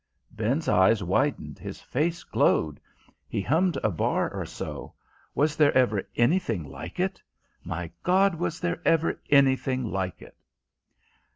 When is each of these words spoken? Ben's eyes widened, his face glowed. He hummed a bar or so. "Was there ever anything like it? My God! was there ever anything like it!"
Ben's 0.31 0.67
eyes 0.67 1.03
widened, 1.03 1.59
his 1.59 1.79
face 1.79 2.23
glowed. 2.23 2.79
He 3.29 3.39
hummed 3.39 3.77
a 3.83 3.91
bar 3.91 4.33
or 4.33 4.47
so. 4.47 4.95
"Was 5.35 5.55
there 5.55 5.71
ever 5.77 6.01
anything 6.15 6.63
like 6.63 6.99
it? 6.99 7.21
My 7.63 7.91
God! 8.01 8.33
was 8.33 8.59
there 8.59 8.81
ever 8.83 9.19
anything 9.29 9.85
like 9.91 10.19
it!" 10.23 10.35